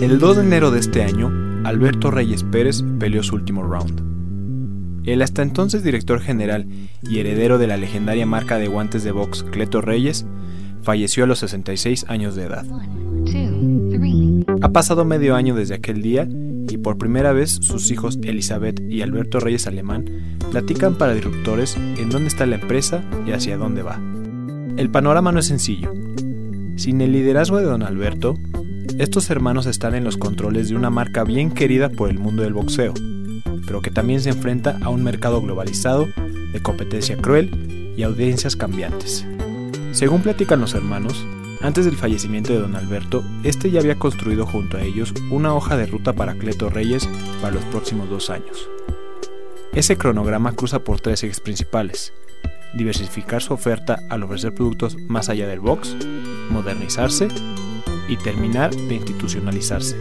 El 0.00 0.20
2 0.20 0.36
de 0.36 0.42
enero 0.44 0.70
de 0.70 0.78
este 0.78 1.02
año, 1.02 1.28
Alberto 1.64 2.12
Reyes 2.12 2.44
Pérez 2.44 2.84
peleó 3.00 3.24
su 3.24 3.34
último 3.34 3.64
round. 3.64 5.02
El 5.04 5.22
hasta 5.22 5.42
entonces 5.42 5.82
director 5.82 6.20
general 6.20 6.68
y 7.02 7.18
heredero 7.18 7.58
de 7.58 7.66
la 7.66 7.76
legendaria 7.76 8.24
marca 8.24 8.58
de 8.58 8.68
guantes 8.68 9.02
de 9.02 9.10
box 9.10 9.42
Cleto 9.42 9.80
Reyes 9.80 10.24
falleció 10.82 11.24
a 11.24 11.26
los 11.26 11.40
66 11.40 12.06
años 12.08 12.36
de 12.36 12.44
edad. 12.44 12.64
Ha 14.60 14.68
pasado 14.68 15.04
medio 15.04 15.34
año 15.34 15.56
desde 15.56 15.74
aquel 15.74 16.00
día 16.00 16.28
y 16.68 16.78
por 16.78 16.96
primera 16.96 17.32
vez 17.32 17.50
sus 17.50 17.90
hijos 17.90 18.20
Elizabeth 18.22 18.80
y 18.88 19.02
Alberto 19.02 19.40
Reyes 19.40 19.66
Alemán 19.66 20.04
platican 20.52 20.94
para 20.94 21.14
disruptores 21.14 21.76
en 21.76 22.08
dónde 22.08 22.28
está 22.28 22.46
la 22.46 22.54
empresa 22.54 23.02
y 23.26 23.32
hacia 23.32 23.56
dónde 23.56 23.82
va. 23.82 24.00
El 24.76 24.90
panorama 24.90 25.32
no 25.32 25.40
es 25.40 25.46
sencillo. 25.46 25.92
Sin 26.76 27.00
el 27.00 27.10
liderazgo 27.10 27.56
de 27.56 27.64
don 27.64 27.82
Alberto, 27.82 28.36
estos 28.98 29.30
hermanos 29.30 29.66
están 29.66 29.94
en 29.94 30.04
los 30.04 30.16
controles 30.16 30.68
de 30.68 30.76
una 30.76 30.90
marca 30.90 31.24
bien 31.24 31.50
querida 31.50 31.88
por 31.88 32.10
el 32.10 32.18
mundo 32.18 32.42
del 32.42 32.54
boxeo, 32.54 32.94
pero 33.66 33.82
que 33.82 33.90
también 33.90 34.20
se 34.20 34.30
enfrenta 34.30 34.78
a 34.82 34.88
un 34.88 35.04
mercado 35.04 35.40
globalizado, 35.40 36.08
de 36.52 36.62
competencia 36.62 37.16
cruel 37.16 37.94
y 37.96 38.02
audiencias 38.02 38.56
cambiantes. 38.56 39.26
Según 39.92 40.22
platican 40.22 40.60
los 40.60 40.74
hermanos, 40.74 41.26
antes 41.60 41.84
del 41.84 41.96
fallecimiento 41.96 42.52
de 42.52 42.60
don 42.60 42.76
Alberto, 42.76 43.22
este 43.44 43.70
ya 43.70 43.80
había 43.80 43.98
construido 43.98 44.46
junto 44.46 44.76
a 44.76 44.82
ellos 44.82 45.12
una 45.30 45.54
hoja 45.54 45.76
de 45.76 45.86
ruta 45.86 46.12
para 46.12 46.34
Cleto 46.34 46.70
Reyes 46.70 47.08
para 47.40 47.54
los 47.54 47.64
próximos 47.66 48.08
dos 48.08 48.30
años. 48.30 48.68
Ese 49.72 49.96
cronograma 49.96 50.52
cruza 50.52 50.78
por 50.80 51.00
tres 51.00 51.22
ejes 51.22 51.40
principales. 51.40 52.12
Diversificar 52.74 53.42
su 53.42 53.54
oferta 53.54 54.00
al 54.08 54.22
ofrecer 54.22 54.54
productos 54.54 54.96
más 55.08 55.28
allá 55.28 55.46
del 55.46 55.60
box, 55.60 55.96
modernizarse 56.50 57.28
y 58.08 58.16
terminar 58.16 58.74
de 58.74 58.94
institucionalizarse. 58.96 59.96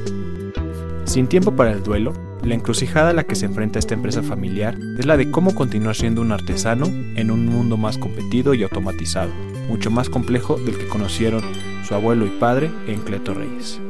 Sin 1.06 1.28
tiempo 1.28 1.56
para 1.56 1.72
el 1.72 1.84
duelo, 1.84 2.14
la 2.44 2.54
encrucijada 2.54 3.10
a 3.10 3.14
la 3.14 3.24
que 3.24 3.36
se 3.36 3.46
enfrenta 3.46 3.80
esta 3.80 3.94
empresa 3.94 4.24
familiar 4.24 4.78
es 4.98 5.06
la 5.06 5.18
de 5.18 5.32
cómo 5.32 5.54
continuar 5.56 5.96
siendo 5.96 6.22
un 6.22 6.32
artesano 6.32 6.86
en 6.88 7.32
un 7.32 7.46
mundo 7.46 7.78
más 7.78 7.98
competido 7.98 8.54
y 8.54 8.64
automatizado, 8.64 9.32
mucho 9.68 9.92
más 9.92 10.10
complejo 10.10 10.58
del 10.58 10.78
que 10.78 10.88
conocieron 10.88 11.42
su 11.88 11.96
abuelo 11.96 12.26
y 12.26 12.30
padre 12.32 12.72
en 12.88 13.02
Cleto 13.02 13.34
Reyes. 13.34 13.82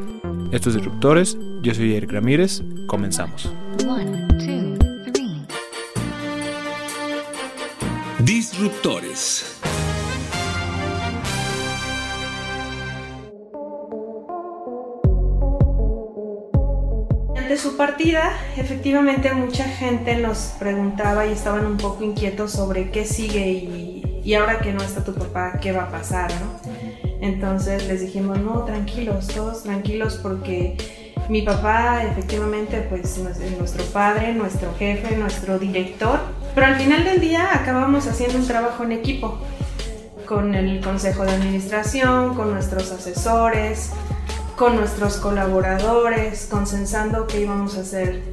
Estos 0.51 0.75
disruptores, 0.75 1.37
yo 1.61 1.73
soy 1.73 1.95
Eric 1.95 2.11
Ramírez, 2.11 2.63
comenzamos. 2.87 3.51
Disruptores. 8.19 9.56
De 17.47 17.55
su 17.57 17.77
partida, 17.77 18.33
efectivamente 18.57 19.33
mucha 19.33 19.63
gente 19.63 20.17
nos 20.17 20.53
preguntaba 20.59 21.25
y 21.25 21.31
estaban 21.31 21.65
un 21.65 21.77
poco 21.77 22.03
inquietos 22.03 22.51
sobre 22.51 22.91
qué 22.91 23.05
sigue 23.05 23.47
y, 23.47 24.21
y 24.23 24.33
ahora 24.33 24.59
que 24.59 24.73
no 24.73 24.83
está 24.83 25.03
tu 25.05 25.13
papá, 25.13 25.57
qué 25.61 25.71
va 25.71 25.83
a 25.83 25.89
pasar, 25.89 26.29
¿no? 26.29 26.71
Entonces 27.21 27.87
les 27.87 28.01
dijimos, 28.01 28.37
no, 28.39 28.65
tranquilos, 28.65 29.27
todos 29.27 29.63
tranquilos 29.63 30.19
porque 30.21 30.75
mi 31.29 31.41
papá 31.41 32.03
efectivamente 32.03 32.85
pues 32.89 33.17
es 33.17 33.57
nuestro 33.57 33.83
padre, 33.85 34.33
nuestro 34.33 34.73
jefe, 34.77 35.15
nuestro 35.15 35.57
director, 35.57 36.19
pero 36.53 36.67
al 36.67 36.75
final 36.75 37.05
del 37.05 37.21
día 37.21 37.55
acabamos 37.55 38.07
haciendo 38.07 38.37
un 38.39 38.47
trabajo 38.47 38.83
en 38.83 38.91
equipo 38.91 39.39
con 40.25 40.53
el 40.53 40.81
consejo 40.81 41.23
de 41.23 41.31
administración, 41.31 42.35
con 42.35 42.51
nuestros 42.51 42.91
asesores, 42.91 43.91
con 44.57 44.75
nuestros 44.75 45.17
colaboradores, 45.17 46.47
consensando 46.49 47.27
qué 47.27 47.41
íbamos 47.41 47.77
a 47.77 47.81
hacer 47.81 48.23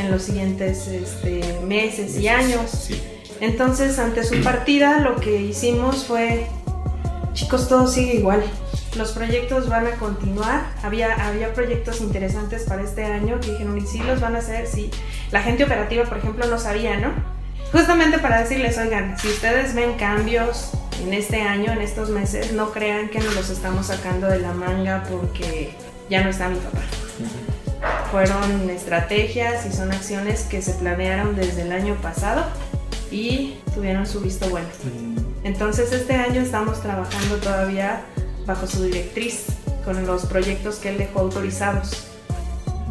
en 0.00 0.10
los 0.10 0.24
siguientes 0.24 0.88
este, 0.88 1.60
meses 1.64 2.18
y 2.18 2.26
años. 2.26 2.88
Entonces, 3.40 3.98
ante 4.00 4.24
su 4.24 4.42
partida, 4.42 4.98
lo 4.98 5.16
que 5.16 5.40
hicimos 5.40 6.04
fue, 6.04 6.46
chicos, 7.34 7.68
todo 7.68 7.86
sigue 7.86 8.16
igual. 8.16 8.42
Los 8.96 9.12
proyectos 9.12 9.68
van 9.68 9.86
a 9.86 9.92
continuar. 9.92 10.72
Había, 10.82 11.14
había 11.28 11.54
proyectos 11.54 12.00
interesantes 12.00 12.64
para 12.64 12.82
este 12.82 13.04
año 13.04 13.38
que 13.40 13.52
dijeron, 13.52 13.78
y 13.78 13.82
sí 13.82 13.98
los 14.00 14.20
van 14.20 14.34
a 14.34 14.40
hacer, 14.40 14.66
sí. 14.66 14.90
La 15.30 15.40
gente 15.40 15.62
operativa, 15.62 16.02
por 16.04 16.18
ejemplo, 16.18 16.46
no 16.46 16.58
sabía, 16.58 16.98
¿no? 16.98 17.12
Justamente 17.70 18.18
para 18.18 18.40
decirles, 18.40 18.76
oigan, 18.76 19.16
si 19.20 19.28
ustedes 19.28 19.72
ven 19.76 19.94
cambios 19.94 20.72
en 21.02 21.14
este 21.14 21.42
año, 21.42 21.72
en 21.72 21.80
estos 21.80 22.10
meses, 22.10 22.52
no 22.52 22.72
crean 22.72 23.08
que 23.08 23.20
nos 23.20 23.34
los 23.34 23.50
estamos 23.50 23.86
sacando 23.86 24.26
de 24.26 24.38
la 24.40 24.52
manga 24.52 25.04
porque 25.10 25.74
ya 26.08 26.22
no 26.22 26.30
está 26.30 26.48
mi 26.48 26.58
papá. 26.58 26.80
Fueron 28.10 28.68
estrategias 28.68 29.66
y 29.66 29.72
son 29.72 29.92
acciones 29.92 30.42
que 30.42 30.60
se 30.60 30.72
planearon 30.74 31.36
desde 31.36 31.62
el 31.62 31.72
año 31.72 31.94
pasado 32.02 32.44
y 33.10 33.58
tuvieron 33.74 34.06
su 34.06 34.20
visto 34.20 34.48
bueno. 34.50 34.68
Entonces 35.44 35.92
este 35.92 36.14
año 36.14 36.40
estamos 36.40 36.82
trabajando 36.82 37.36
todavía 37.36 38.02
bajo 38.46 38.66
su 38.66 38.84
directriz 38.84 39.46
con 39.84 40.04
los 40.06 40.26
proyectos 40.26 40.76
que 40.76 40.90
él 40.90 40.98
dejó 40.98 41.20
autorizados. 41.20 42.06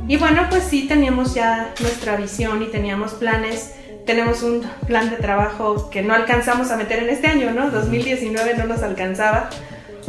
Y 0.08 0.18
bueno, 0.18 0.48
pues 0.50 0.64
sí 0.64 0.88
teníamos 0.88 1.36
ya 1.36 1.74
nuestra 1.82 2.16
visión 2.16 2.64
y 2.64 2.68
teníamos 2.68 3.14
planes 3.14 3.74
tenemos 4.10 4.42
un 4.42 4.64
plan 4.88 5.12
de 5.12 5.18
trabajo 5.18 5.92
que 5.92 6.02
no 6.02 6.16
alcanzamos 6.16 6.72
a 6.72 6.78
meter 6.78 7.04
en 7.04 7.10
este 7.10 7.28
año, 7.28 7.52
¿no? 7.52 7.70
2019 7.70 8.56
no 8.56 8.66
nos 8.66 8.82
alcanzaba 8.82 9.52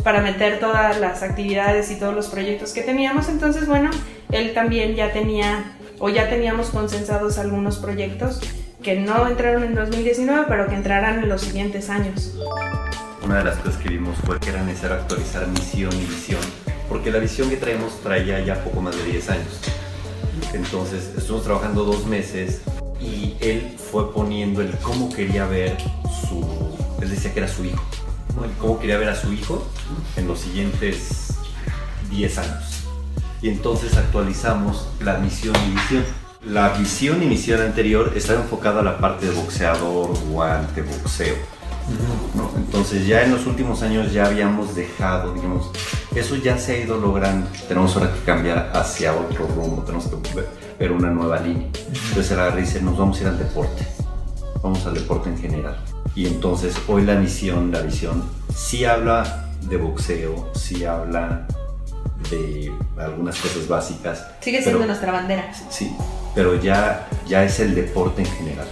para 0.03 0.22
meter 0.22 0.59
todas 0.59 0.99
las 0.99 1.22
actividades 1.22 1.91
y 1.91 1.97
todos 1.97 2.15
los 2.15 2.28
proyectos 2.28 2.72
que 2.72 2.81
teníamos. 2.81 3.28
Entonces, 3.28 3.66
bueno, 3.69 3.91
él 4.33 4.55
también 4.55 4.94
ya 4.94 5.12
tenía 5.12 5.77
o 5.99 6.09
ya 6.09 6.31
teníamos 6.31 6.71
consensados 6.71 7.37
algunos 7.37 7.77
proyectos 7.77 8.41
que 8.83 8.99
no 8.99 9.28
entraron 9.28 9.65
en 9.65 9.75
2019, 9.75 10.47
pero 10.49 10.66
que 10.66 10.77
entrarán 10.77 11.22
en 11.22 11.28
los 11.28 11.43
siguientes 11.43 11.91
años. 11.91 12.34
Una 13.22 13.37
de 13.37 13.44
las 13.44 13.59
cosas 13.59 13.83
que 13.83 13.91
vimos 13.91 14.16
fue 14.25 14.41
que 14.41 14.49
era 14.49 14.62
necesario 14.62 14.97
actualizar 14.97 15.47
misión 15.47 15.93
y 15.93 16.06
visión, 16.06 16.41
porque 16.89 17.10
la 17.10 17.19
visión 17.19 17.50
que 17.50 17.59
traemos 17.59 18.00
traía 18.03 18.41
ya 18.41 18.65
poco 18.65 18.81
más 18.81 18.97
de 18.97 19.05
10 19.05 19.28
años. 19.28 19.60
Entonces, 20.55 21.12
estuvimos 21.19 21.44
trabajando 21.44 21.84
dos 21.84 22.06
meses 22.06 22.62
y 23.00 23.37
él 23.41 23.77
fue 23.91 24.12
poniendo 24.12 24.61
el 24.61 24.77
cómo 24.78 25.09
quería 25.09 25.47
ver 25.47 25.77
su, 26.28 26.44
él 27.00 27.11
decía 27.11 27.33
que 27.33 27.41
era 27.41 27.49
su 27.49 27.65
hijo, 27.65 27.83
el 28.44 28.50
cómo 28.59 28.78
quería 28.78 28.99
ver 28.99 29.09
a 29.09 29.16
su 29.16 29.33
hijo 29.33 29.66
en 30.16 30.28
los 30.28 30.41
siguientes 30.41 31.34
10 32.10 32.39
años. 32.39 32.84
Y 33.43 33.49
entonces 33.49 33.97
actualizamos 33.97 34.89
la 35.00 35.19
misión 35.19 35.56
y 35.66 35.71
visión. 35.72 36.05
La 36.44 36.71
visión 36.71 37.22
y 37.22 37.27
misión 37.27 37.60
anterior 37.60 38.12
estaba 38.16 38.41
enfocada 38.41 38.81
a 38.81 38.83
la 38.83 38.99
parte 38.99 39.27
de 39.27 39.33
boxeador, 39.33 40.19
guante, 40.31 40.83
boxeo. 40.83 41.37
Entonces 42.56 43.06
ya 43.06 43.23
en 43.25 43.33
los 43.33 43.47
últimos 43.47 43.83
años 43.83 44.12
ya 44.12 44.27
habíamos 44.27 44.75
dejado, 44.75 45.34
digamos, 45.34 45.71
eso 46.15 46.37
ya 46.37 46.57
se 46.57 46.72
ha 46.72 46.78
ido 46.78 46.98
logrando. 46.98 47.48
Tenemos 47.69 47.97
ahora 47.97 48.13
que 48.13 48.21
cambiar 48.21 48.71
hacia 48.75 49.13
otro 49.13 49.47
rumbo, 49.48 49.83
tenemos 49.83 50.07
que 50.07 50.47
ver 50.78 50.92
una 50.92 51.10
nueva 51.10 51.41
línea. 51.41 51.69
Entonces 52.09 52.31
él 52.31 52.57
dice, 52.57 52.81
nos 52.81 52.97
vamos 52.97 53.19
a 53.19 53.22
ir 53.22 53.28
al 53.28 53.39
deporte, 53.39 53.87
vamos 54.63 54.87
al 54.87 54.95
deporte 54.95 55.31
en 55.31 55.39
general. 55.39 55.77
Y 56.15 56.27
entonces 56.27 56.75
hoy 56.89 57.04
la 57.04 57.16
misión, 57.16 57.71
la 57.71 57.81
visión, 57.81 58.22
sí 58.54 58.84
habla 58.84 59.48
de 59.69 59.77
boxeo, 59.77 60.51
sí 60.54 60.84
habla 60.84 61.47
de 62.31 62.72
algunas 62.98 63.39
cosas 63.39 63.69
básicas. 63.69 64.27
Sigue 64.41 64.63
siendo 64.63 64.86
nuestra 64.86 65.13
bandera. 65.13 65.53
Sí, 65.71 65.95
pero 66.34 66.54
ya, 66.60 67.09
ya 67.27 67.45
es 67.45 67.60
el 67.60 67.75
deporte 67.75 68.22
en 68.22 68.28
general 68.28 68.66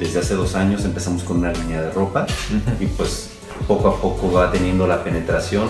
desde 0.00 0.18
hace 0.18 0.34
dos 0.34 0.54
años 0.54 0.86
empezamos 0.86 1.22
con 1.22 1.36
una 1.36 1.52
línea 1.52 1.82
de 1.82 1.90
ropa 1.90 2.26
y 2.80 2.86
pues 2.86 3.28
poco 3.68 3.88
a 3.88 4.00
poco 4.00 4.32
va 4.32 4.50
teniendo 4.50 4.86
la 4.86 5.04
penetración, 5.04 5.68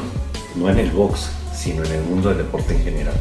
no 0.55 0.71
en 0.71 0.79
el 0.79 0.93
box, 0.93 1.31
sino 1.53 1.85
en 1.85 1.93
el 1.93 2.03
mundo 2.05 2.29
del 2.29 2.39
deporte 2.39 2.77
en 2.77 2.85
general. 2.85 3.15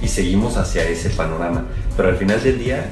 Y 0.00 0.08
seguimos 0.08 0.56
hacia 0.56 0.82
ese 0.88 1.10
panorama. 1.10 1.66
Pero 1.94 2.08
al 2.08 2.16
final 2.16 2.42
del 2.42 2.58
día, 2.58 2.90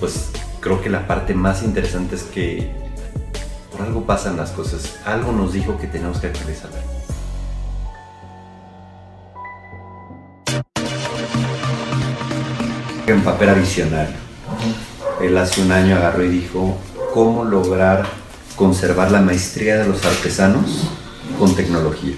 pues 0.00 0.30
creo 0.60 0.80
que 0.80 0.88
la 0.88 1.06
parte 1.06 1.34
más 1.34 1.62
interesante 1.62 2.16
es 2.16 2.22
que 2.22 2.70
por 3.70 3.82
algo 3.82 4.06
pasan 4.06 4.38
las 4.38 4.50
cosas, 4.50 4.96
algo 5.04 5.32
nos 5.32 5.52
dijo 5.52 5.76
que 5.78 5.86
tenemos 5.86 6.18
que 6.18 6.28
actualizar. 6.28 6.70
En 13.06 13.22
papel 13.22 13.48
adicional 13.50 14.29
él 15.22 15.36
hace 15.36 15.62
un 15.62 15.72
año 15.72 15.96
agarró 15.96 16.24
y 16.24 16.28
dijo, 16.28 16.76
¿cómo 17.12 17.44
lograr 17.44 18.06
conservar 18.56 19.10
la 19.10 19.20
maestría 19.20 19.78
de 19.78 19.86
los 19.88 20.04
artesanos 20.04 20.88
con 21.38 21.54
tecnología? 21.54 22.14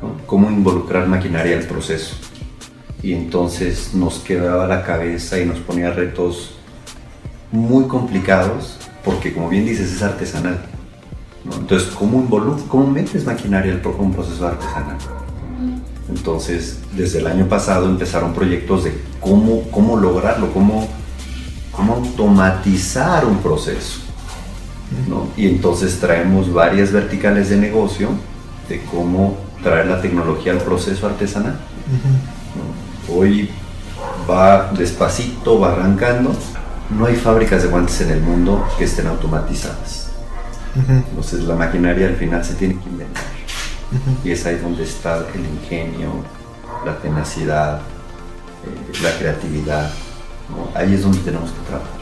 ¿no? 0.00 0.24
¿Cómo 0.26 0.50
involucrar 0.50 1.06
maquinaria 1.06 1.56
al 1.58 1.64
proceso? 1.64 2.16
Y 3.02 3.12
entonces 3.12 3.94
nos 3.94 4.18
quedaba 4.20 4.66
la 4.66 4.82
cabeza 4.82 5.38
y 5.38 5.44
nos 5.44 5.58
ponía 5.58 5.90
retos 5.90 6.54
muy 7.52 7.84
complicados, 7.84 8.78
porque 9.04 9.34
como 9.34 9.48
bien 9.50 9.66
dices, 9.66 9.92
es 9.92 10.02
artesanal. 10.02 10.64
Entonces, 11.44 11.90
¿cómo, 11.90 12.26
¿cómo 12.68 12.86
metes 12.86 13.26
maquinaria 13.26 13.80
pro- 13.82 13.94
un 13.98 14.12
proceso 14.14 14.46
artesanal? 14.46 14.96
Entonces, 16.08 16.78
desde 16.96 17.18
el 17.18 17.26
año 17.26 17.46
pasado 17.46 17.86
empezaron 17.86 18.32
proyectos 18.32 18.84
de 18.84 18.94
cómo, 19.20 19.62
cómo 19.70 19.98
lograrlo, 19.98 20.50
cómo, 20.54 20.88
cómo 21.76 21.94
automatizar 21.94 23.24
un 23.24 23.38
proceso. 23.38 24.00
¿no? 25.08 25.28
Y 25.36 25.48
entonces 25.48 25.98
traemos 25.98 26.52
varias 26.52 26.92
verticales 26.92 27.48
de 27.48 27.56
negocio 27.56 28.10
de 28.68 28.82
cómo 28.84 29.36
traer 29.62 29.86
la 29.86 30.00
tecnología 30.00 30.52
al 30.52 30.58
proceso 30.58 31.06
artesanal. 31.06 31.58
Hoy 33.12 33.50
va 34.28 34.70
despacito, 34.72 35.58
va 35.58 35.72
arrancando. 35.72 36.32
No 36.90 37.06
hay 37.06 37.16
fábricas 37.16 37.62
de 37.62 37.68
guantes 37.68 38.00
en 38.02 38.10
el 38.10 38.20
mundo 38.20 38.66
que 38.78 38.84
estén 38.84 39.06
automatizadas. 39.06 40.10
Entonces 40.88 41.44
la 41.44 41.54
maquinaria 41.54 42.08
al 42.08 42.16
final 42.16 42.44
se 42.44 42.54
tiene 42.54 42.78
que 42.78 42.88
inventar. 42.88 43.24
Y 44.24 44.32
es 44.32 44.44
ahí 44.44 44.56
donde 44.56 44.82
está 44.84 45.24
el 45.34 45.40
ingenio, 45.40 46.10
la 46.84 46.98
tenacidad, 46.98 47.78
eh, 47.78 49.02
la 49.02 49.16
creatividad. 49.18 49.90
Ahí 50.74 50.94
es 50.94 51.02
donde 51.02 51.18
tenemos 51.18 51.50
que 51.50 51.60
trabajar. 51.68 52.00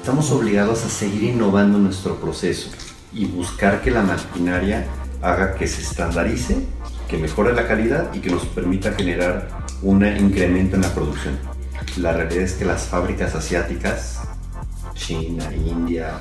Estamos 0.00 0.30
obligados 0.30 0.84
a 0.84 0.88
seguir 0.88 1.24
innovando 1.24 1.78
nuestro 1.78 2.16
proceso 2.16 2.70
y 3.12 3.26
buscar 3.26 3.82
que 3.82 3.90
la 3.90 4.02
maquinaria 4.02 4.86
haga 5.20 5.54
que 5.54 5.68
se 5.68 5.82
estandarice, 5.82 6.66
que 7.08 7.18
mejore 7.18 7.52
la 7.52 7.68
calidad 7.68 8.12
y 8.12 8.20
que 8.20 8.30
nos 8.30 8.44
permita 8.46 8.92
generar 8.92 9.48
un 9.82 10.04
incremento 10.04 10.76
en 10.76 10.82
la 10.82 10.92
producción. 10.94 11.38
La 11.96 12.12
realidad 12.12 12.42
es 12.42 12.54
que 12.54 12.64
las 12.64 12.84
fábricas 12.84 13.34
asiáticas, 13.34 14.20
China, 14.94 15.44
India, 15.54 16.18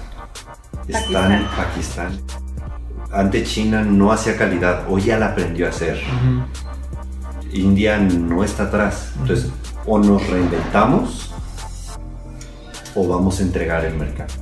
están 0.88 1.48
Pakistán. 1.56 2.20
Antes 3.12 3.50
China 3.50 3.84
no 3.84 4.12
hacía 4.12 4.38
calidad, 4.38 4.86
hoy 4.90 5.04
ya 5.04 5.18
la 5.18 5.28
aprendió 5.28 5.68
a 5.68 5.70
hacer. 5.70 6.02
India 7.52 7.98
no 7.98 8.44
está 8.44 8.64
atrás. 8.64 9.14
Entonces, 9.20 9.50
o 9.86 10.00
nos 10.00 10.26
reinventamos 10.28 11.34
o 12.96 13.08
vamos 13.08 13.40
a 13.40 13.44
entregar 13.44 13.86
el 13.86 13.96
mercado. 13.96 14.34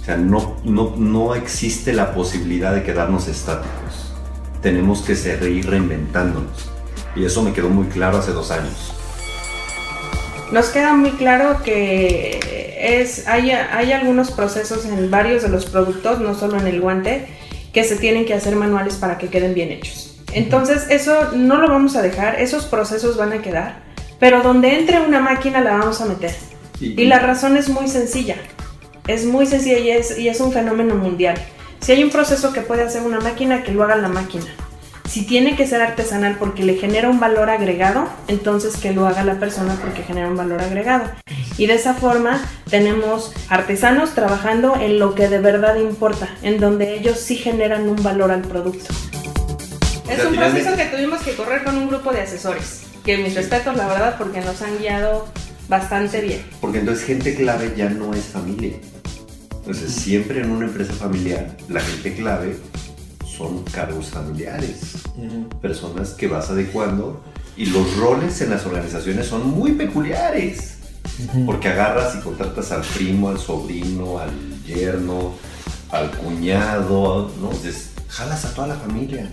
O 0.00 0.04
sea, 0.04 0.16
no, 0.16 0.56
no, 0.64 0.94
no 0.96 1.34
existe 1.34 1.92
la 1.92 2.14
posibilidad 2.14 2.74
de 2.74 2.82
quedarnos 2.82 3.28
estáticos. 3.28 4.12
Tenemos 4.62 5.02
que 5.02 5.16
seguir 5.16 5.68
reinventándonos. 5.68 6.70
Y 7.14 7.24
eso 7.24 7.42
me 7.42 7.52
quedó 7.52 7.68
muy 7.68 7.86
claro 7.86 8.18
hace 8.18 8.32
dos 8.32 8.50
años. 8.50 8.92
Nos 10.52 10.68
queda 10.68 10.92
muy 10.94 11.10
claro 11.12 11.62
que 11.64 12.70
es, 12.78 13.26
hay, 13.26 13.50
hay 13.50 13.92
algunos 13.92 14.30
procesos 14.30 14.84
en 14.84 15.10
varios 15.10 15.42
de 15.42 15.48
los 15.48 15.66
productos, 15.66 16.20
no 16.20 16.34
solo 16.34 16.58
en 16.58 16.68
el 16.68 16.80
guante, 16.80 17.26
que 17.72 17.82
se 17.82 17.96
tienen 17.96 18.26
que 18.26 18.34
hacer 18.34 18.54
manuales 18.54 18.94
para 18.94 19.18
que 19.18 19.28
queden 19.28 19.54
bien 19.54 19.72
hechos. 19.72 20.18
Entonces 20.32 20.86
eso 20.90 21.32
no 21.32 21.56
lo 21.56 21.68
vamos 21.68 21.96
a 21.96 22.02
dejar, 22.02 22.40
esos 22.40 22.66
procesos 22.66 23.16
van 23.16 23.32
a 23.32 23.42
quedar, 23.42 23.82
pero 24.20 24.42
donde 24.42 24.78
entre 24.78 25.00
una 25.00 25.20
máquina 25.20 25.60
la 25.60 25.78
vamos 25.78 26.00
a 26.00 26.04
meter. 26.04 26.34
Y- 26.80 27.00
Y 27.00 27.04
la 27.06 27.18
razón 27.18 27.56
es 27.56 27.68
muy 27.68 27.88
sencilla, 27.88 28.36
es 29.06 29.24
muy 29.24 29.46
sencilla 29.46 29.78
y 29.78 29.90
es, 29.90 30.18
y 30.18 30.28
es 30.28 30.40
un 30.40 30.52
fenómeno 30.52 30.94
mundial. 30.94 31.36
Si 31.80 31.92
hay 31.92 32.02
un 32.04 32.10
proceso 32.10 32.52
que 32.52 32.60
puede 32.62 32.82
hacer 32.82 33.02
una 33.02 33.20
máquina, 33.20 33.62
que 33.62 33.72
lo 33.72 33.84
haga 33.84 33.96
la 33.96 34.08
máquina. 34.08 34.46
Si 35.08 35.24
tiene 35.24 35.54
que 35.54 35.66
ser 35.68 35.82
artesanal 35.82 36.36
porque 36.36 36.64
le 36.64 36.74
genera 36.74 37.08
un 37.08 37.20
valor 37.20 37.48
agregado, 37.48 38.08
entonces 38.26 38.76
que 38.76 38.92
lo 38.92 39.06
haga 39.06 39.22
la 39.22 39.34
persona 39.38 39.76
porque 39.80 40.02
genera 40.02 40.28
un 40.28 40.36
valor 40.36 40.60
agregado. 40.60 41.04
Y 41.56 41.66
de 41.66 41.74
esa 41.74 41.94
forma 41.94 42.44
tenemos 42.68 43.32
artesanos 43.48 44.14
trabajando 44.14 44.74
en 44.80 44.98
lo 44.98 45.14
que 45.14 45.28
de 45.28 45.38
verdad 45.38 45.76
importa, 45.76 46.28
en 46.42 46.58
donde 46.58 46.94
ellos 46.98 47.18
sí 47.20 47.36
generan 47.36 47.88
un 47.88 48.02
valor 48.02 48.32
al 48.32 48.42
producto. 48.42 48.92
Es 50.10 50.24
un 50.24 50.34
proceso 50.36 50.76
que 50.76 50.84
tuvimos 50.86 51.20
que 51.22 51.34
correr 51.34 51.62
con 51.64 51.76
un 51.78 51.88
grupo 51.88 52.12
de 52.12 52.20
asesores, 52.22 52.82
que 53.04 53.16
mis 53.16 53.34
respetos 53.34 53.76
la 53.76 53.86
verdad 53.86 54.16
porque 54.18 54.40
nos 54.40 54.60
han 54.62 54.76
guiado 54.78 55.26
bastante 55.68 56.20
bien. 56.20 56.44
Porque 56.60 56.78
entonces 56.80 57.04
gente 57.04 57.34
clave 57.34 57.74
ya 57.76 57.88
no 57.88 58.14
es 58.14 58.24
familia. 58.24 58.76
Entonces 59.58 59.92
siempre 59.92 60.40
en 60.40 60.50
una 60.50 60.66
empresa 60.66 60.92
familiar 60.92 61.56
la 61.68 61.80
gente 61.80 62.14
clave 62.14 62.56
son 63.26 63.64
cargos 63.64 64.06
familiares, 64.06 65.02
personas 65.60 66.10
que 66.10 66.26
vas 66.26 66.48
adecuando 66.50 67.22
y 67.56 67.66
los 67.66 67.96
roles 67.96 68.40
en 68.40 68.50
las 68.50 68.64
organizaciones 68.64 69.26
son 69.26 69.50
muy 69.50 69.72
peculiares. 69.72 70.74
Porque 71.46 71.68
agarras 71.68 72.14
y 72.16 72.20
contratas 72.20 72.72
al 72.72 72.82
primo, 72.82 73.28
al 73.28 73.38
sobrino, 73.38 74.18
al 74.18 74.30
yerno, 74.64 75.34
al 75.90 76.10
cuñado, 76.10 77.30
¿no? 77.40 77.52
Entonces, 77.52 77.90
jalas 78.08 78.44
a 78.44 78.54
toda 78.54 78.68
la 78.68 78.74
familia. 78.74 79.30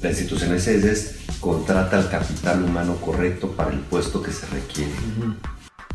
La 0.00 0.10
institución 0.10 0.54
es, 0.54 0.66
es 0.68 1.16
contrata 1.52 1.98
al 1.98 2.08
capital 2.08 2.62
humano 2.64 2.96
correcto 2.96 3.48
para 3.48 3.70
el 3.72 3.80
puesto 3.80 4.22
que 4.22 4.30
se 4.32 4.46
requiere. 4.46 4.92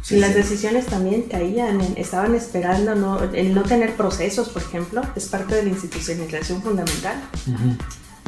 Y 0.09 0.17
las 0.17 0.35
decisiones 0.35 0.85
también 0.85 1.23
caían, 1.23 1.81
en- 1.81 1.93
estaban 1.97 2.35
esperando 2.35 2.93
no, 2.95 3.19
el 3.33 3.55
no 3.55 3.63
tener 3.63 3.95
procesos, 3.95 4.49
por 4.49 4.61
ejemplo, 4.61 5.01
es 5.15 5.25
parte 5.25 5.55
de 5.55 5.63
la 5.63 5.69
institucionalización 5.69 6.61
fundamental. 6.61 7.15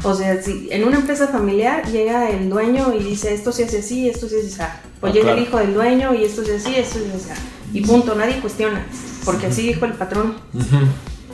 O 0.02 0.14
sea, 0.14 0.42
si 0.42 0.68
en 0.72 0.84
una 0.84 0.96
empresa 0.96 1.28
familiar 1.28 1.86
llega 1.92 2.30
el 2.30 2.48
dueño 2.50 2.92
y 2.98 3.02
dice 3.04 3.34
esto 3.34 3.52
se 3.52 3.64
hace 3.64 3.80
así, 3.80 4.08
esto 4.08 4.26
se 4.28 4.38
hace 4.40 4.48
así, 4.62 4.72
o 5.02 5.06
Ah, 5.06 5.10
llega 5.10 5.24
claro. 5.26 5.38
el 5.38 5.44
hijo 5.44 5.58
del 5.58 5.74
dueño 5.74 6.14
y 6.14 6.24
esto 6.24 6.42
se 6.44 6.56
hace 6.56 6.70
así, 6.70 6.80
esto 6.80 6.98
se 6.98 7.14
hace 7.16 7.32
así, 7.32 7.42
y 7.74 7.80
punto, 7.82 8.14
nadie 8.14 8.40
cuestiona, 8.40 8.84
porque 9.26 9.46
así 9.46 9.62
dijo 9.62 9.84
el 9.84 9.92
patrón. 9.92 10.36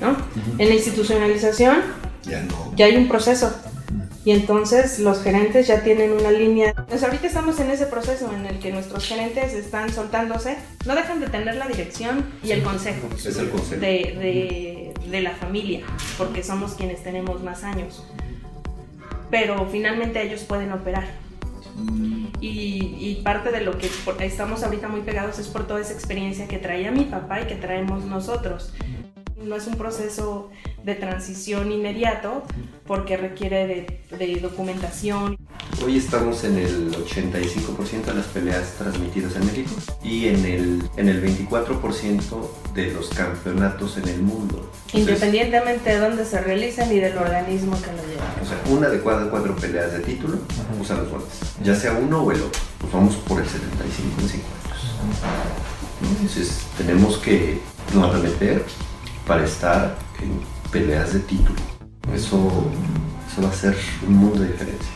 ¿no? 0.00 0.14
En 0.58 0.68
la 0.68 0.74
institucionalización 0.74 1.78
Ya 2.24 2.42
no. 2.42 2.72
ya 2.76 2.86
hay 2.86 2.96
un 2.96 3.08
proceso. 3.08 3.50
Y 4.26 4.32
entonces 4.32 4.98
los 4.98 5.22
gerentes 5.22 5.68
ya 5.68 5.84
tienen 5.84 6.10
una 6.10 6.32
línea. 6.32 6.74
Pues 6.88 7.04
ahorita 7.04 7.28
estamos 7.28 7.60
en 7.60 7.70
ese 7.70 7.86
proceso 7.86 8.28
en 8.34 8.44
el 8.44 8.58
que 8.58 8.72
nuestros 8.72 9.06
gerentes 9.06 9.54
están 9.54 9.92
soltándose. 9.92 10.56
No 10.84 10.96
dejan 10.96 11.20
de 11.20 11.28
tener 11.28 11.54
la 11.54 11.68
dirección 11.68 12.26
y 12.42 12.50
el 12.50 12.64
consejo 12.64 13.08
Es 13.16 13.24
el 13.38 13.48
consejo. 13.50 13.80
de, 13.80 13.86
de- 13.86 14.94
de 15.08 15.20
la 15.20 15.30
familia, 15.30 15.82
porque 16.18 16.42
somos 16.42 16.74
quienes 16.74 17.04
tenemos 17.04 17.40
más 17.44 17.62
años. 17.62 18.02
Pero 19.30 19.68
finalmente 19.70 20.20
ellos 20.20 20.42
pueden 20.42 20.72
operar. 20.72 21.06
Y, 22.40 22.96
y 22.98 23.20
parte 23.22 23.52
de 23.52 23.60
lo 23.60 23.78
que 23.78 23.88
estamos 24.20 24.64
ahorita 24.64 24.88
muy 24.88 25.02
pegados 25.02 25.38
es 25.38 25.46
por 25.46 25.68
toda 25.68 25.80
esa 25.80 25.92
experiencia 25.92 26.48
que 26.48 26.58
traía 26.58 26.90
mi 26.90 27.04
papá 27.04 27.42
y 27.42 27.46
que 27.46 27.54
traemos 27.54 28.04
nosotros. 28.04 28.72
No 29.36 29.54
es 29.54 29.68
un 29.68 29.74
proceso 29.76 30.50
de 30.86 30.94
transición 30.94 31.72
inmediato 31.72 32.44
porque 32.86 33.16
requiere 33.16 33.66
de, 33.66 34.16
de 34.16 34.40
documentación. 34.40 35.36
Hoy 35.84 35.98
estamos 35.98 36.44
en 36.44 36.58
el 36.58 36.92
85% 36.92 38.04
de 38.04 38.14
las 38.14 38.26
peleas 38.26 38.74
transmitidas 38.78 39.34
en 39.34 39.46
México 39.46 39.74
y 40.04 40.28
en 40.28 40.44
el, 40.44 40.88
en 40.96 41.08
el 41.08 41.20
24% 41.24 42.48
de 42.72 42.92
los 42.92 43.08
campeonatos 43.08 43.98
en 43.98 44.06
el 44.06 44.22
mundo. 44.22 44.70
Entonces, 44.92 45.08
Independientemente 45.08 45.90
de 45.90 45.98
dónde 45.98 46.24
se 46.24 46.40
realicen 46.40 46.92
y 46.92 47.00
del 47.00 47.18
organismo 47.18 47.76
que 47.82 47.90
lo 47.90 48.06
lleva. 48.06 48.36
O 48.40 48.46
sea, 48.46 48.62
una 48.70 48.88
de 48.88 49.02
cada 49.02 49.28
cuatro 49.28 49.56
peleas 49.56 49.92
de 49.92 49.98
título 49.98 50.38
usan 50.80 50.98
los 50.98 51.10
guantes. 51.10 51.32
Ya 51.64 51.74
sea 51.74 51.94
uno 51.94 52.22
o 52.22 52.30
el 52.30 52.40
otro. 52.42 52.60
Pues 52.78 52.92
vamos 52.92 53.16
por 53.16 53.40
el 53.40 53.48
75 53.48 54.20
en 54.20 54.28
5 54.28 54.44
años. 54.62 56.12
Entonces 56.12 56.60
tenemos 56.78 57.16
que 57.18 57.58
no 57.92 58.04
arremeter 58.04 58.64
para 59.26 59.44
estar 59.44 59.96
en 60.22 60.55
peleas 60.76 61.14
de 61.14 61.20
título. 61.20 61.58
Eso, 62.14 62.70
eso 63.30 63.42
va 63.42 63.48
a 63.48 63.52
ser 63.52 63.74
un 64.06 64.16
mundo 64.16 64.40
de 64.40 64.48
diferencia. 64.48 64.92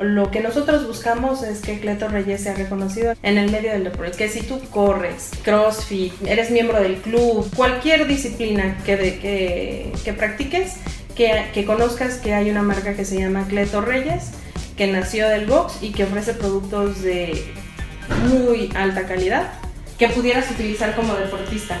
Lo 0.00 0.30
que 0.30 0.40
nosotros 0.40 0.86
buscamos 0.86 1.42
es 1.42 1.60
que 1.60 1.80
Cleto 1.80 2.08
Reyes 2.08 2.42
sea 2.42 2.54
reconocido 2.54 3.14
en 3.22 3.36
el 3.36 3.50
medio 3.50 3.72
del 3.72 3.84
deporte. 3.84 4.16
Que 4.16 4.28
si 4.28 4.40
tú 4.40 4.58
corres, 4.70 5.30
crossfit, 5.42 6.14
eres 6.24 6.50
miembro 6.50 6.80
del 6.80 6.96
club, 6.96 7.46
cualquier 7.54 8.06
disciplina 8.06 8.78
que, 8.86 8.96
que, 8.96 9.92
que 10.02 10.12
practiques, 10.14 10.76
que, 11.14 11.44
que 11.52 11.64
conozcas 11.66 12.14
que 12.18 12.32
hay 12.32 12.48
una 12.48 12.62
marca 12.62 12.94
que 12.94 13.04
se 13.04 13.18
llama 13.18 13.46
Cleto 13.48 13.82
Reyes, 13.82 14.30
que 14.76 14.86
nació 14.86 15.28
del 15.28 15.46
box 15.46 15.82
y 15.82 15.90
que 15.90 16.04
ofrece 16.04 16.32
productos 16.32 17.02
de 17.02 17.44
muy 18.30 18.70
alta 18.74 19.06
calidad 19.06 19.52
que 19.98 20.08
pudieras 20.08 20.50
utilizar 20.50 20.94
como 20.94 21.14
deportista. 21.14 21.80